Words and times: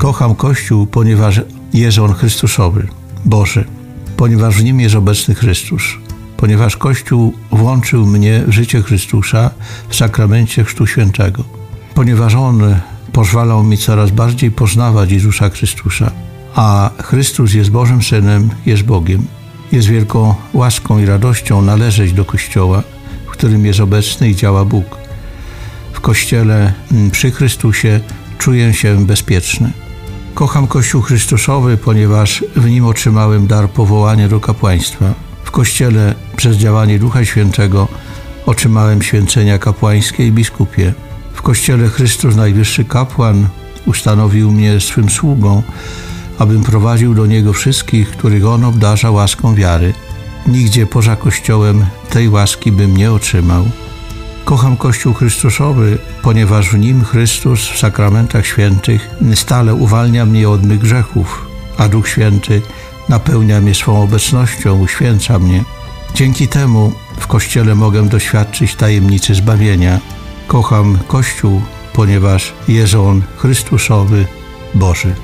Kocham 0.00 0.34
Kościół, 0.34 0.86
ponieważ 0.86 1.40
jest 1.72 1.98
on 1.98 2.14
Chrystusowy, 2.14 2.88
Boży, 3.24 3.64
ponieważ 4.16 4.56
w 4.56 4.64
nim 4.64 4.80
jest 4.80 4.94
obecny 4.94 5.34
Chrystus, 5.34 5.82
ponieważ 6.36 6.76
Kościół 6.76 7.34
włączył 7.50 8.06
mnie 8.06 8.42
w 8.46 8.52
życie 8.52 8.82
Chrystusa 8.82 9.50
w 9.88 9.96
sakramencie 9.96 10.64
Chrztu 10.64 10.86
Świętego, 10.86 11.44
ponieważ 11.94 12.34
On 12.34 12.76
pozwalał 13.12 13.64
mi 13.64 13.78
coraz 13.78 14.10
bardziej 14.10 14.50
poznawać 14.50 15.12
Jezusa 15.12 15.50
Chrystusa, 15.50 16.10
a 16.54 16.90
Chrystus 17.02 17.54
jest 17.54 17.70
Bożym 17.70 18.02
Synem, 18.02 18.50
jest 18.66 18.82
Bogiem. 18.82 19.26
Jest 19.72 19.88
wielką 19.88 20.34
łaską 20.52 20.98
i 20.98 21.06
radością 21.06 21.62
należeć 21.62 22.12
do 22.12 22.24
Kościoła, 22.24 22.82
w 23.26 23.30
którym 23.30 23.66
jest 23.66 23.80
obecny 23.80 24.30
i 24.30 24.36
działa 24.36 24.64
Bóg. 24.64 24.98
W 25.92 26.00
Kościele 26.00 26.72
przy 27.12 27.30
Chrystusie 27.30 28.00
czuję 28.38 28.74
się 28.74 29.06
bezpieczny. 29.06 29.72
Kocham 30.34 30.66
Kościół 30.66 31.02
Chrystusowy, 31.02 31.76
ponieważ 31.76 32.44
w 32.56 32.70
nim 32.70 32.86
otrzymałem 32.86 33.46
dar 33.46 33.70
powołania 33.70 34.28
do 34.28 34.40
kapłaństwa. 34.40 35.14
W 35.44 35.50
Kościele 35.50 36.14
przez 36.36 36.56
działanie 36.56 36.98
Ducha 36.98 37.24
Świętego 37.24 37.88
otrzymałem 38.46 39.02
święcenia 39.02 39.58
kapłańskie 39.58 40.26
i 40.26 40.32
biskupie. 40.32 40.94
W 41.32 41.42
Kościele 41.42 41.88
Chrystus 41.88 42.36
Najwyższy 42.36 42.84
Kapłan 42.84 43.48
ustanowił 43.86 44.52
mnie 44.52 44.80
swym 44.80 45.10
sługą, 45.10 45.62
abym 46.38 46.62
prowadził 46.62 47.14
do 47.14 47.26
Niego 47.26 47.52
wszystkich, 47.52 48.10
których 48.10 48.46
On 48.46 48.64
obdarza 48.64 49.10
łaską 49.10 49.54
wiary. 49.54 49.94
Nigdzie 50.46 50.86
poza 50.86 51.16
Kościołem 51.16 51.86
tej 52.10 52.28
łaski 52.28 52.72
bym 52.72 52.96
nie 52.96 53.12
otrzymał. 53.12 53.64
Kocham 54.44 54.76
Kościół 54.76 55.14
Chrystusowy, 55.14 55.98
ponieważ 56.22 56.70
w 56.70 56.78
nim 56.78 57.04
Chrystus 57.04 57.68
w 57.68 57.78
sakramentach 57.78 58.46
świętych 58.46 59.10
stale 59.34 59.74
uwalnia 59.74 60.26
mnie 60.26 60.48
od 60.48 60.62
mych 60.62 60.78
grzechów, 60.78 61.46
a 61.78 61.88
Duch 61.88 62.08
Święty 62.08 62.62
napełnia 63.08 63.60
mnie 63.60 63.74
swą 63.74 64.02
obecnością, 64.02 64.78
uświęca 64.78 65.38
mnie. 65.38 65.64
Dzięki 66.14 66.48
temu 66.48 66.92
w 67.18 67.26
Kościele 67.26 67.74
mogę 67.74 68.08
doświadczyć 68.08 68.74
tajemnicy 68.74 69.34
zbawienia. 69.34 70.00
Kocham 70.46 70.98
Kościół, 71.08 71.62
ponieważ 71.92 72.52
jest 72.68 72.94
on 72.94 73.22
Chrystusowy, 73.36 74.26
Boży. 74.74 75.14